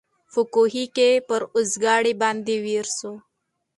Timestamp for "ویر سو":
2.63-3.11